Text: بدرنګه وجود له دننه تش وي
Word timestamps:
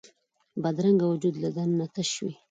بدرنګه 0.61 1.05
وجود 1.07 1.35
له 1.43 1.49
دننه 1.55 1.87
تش 1.93 2.11
وي 2.23 2.33